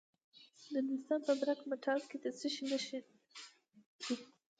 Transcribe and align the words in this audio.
د 0.71 0.73
نورستان 0.87 1.19
په 1.27 1.33
برګ 1.39 1.59
مټال 1.69 2.01
کې 2.09 2.17
د 2.23 2.25
څه 2.37 2.47
شي 2.53 2.63
نښې 2.71 2.99
دي؟ 3.05 3.15